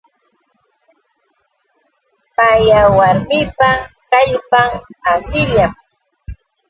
[2.35, 3.69] Paya warmipa
[4.09, 4.69] kallpan
[5.11, 5.71] ashllam.